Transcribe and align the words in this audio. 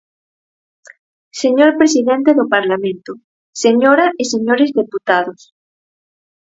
Señor 1.41 1.69
presidente 1.79 2.29
do 2.39 2.45
Parlamento, 2.55 3.11
señora 3.63 4.05
e 4.21 4.23
señores 4.33 4.69
deputados. 4.81 5.39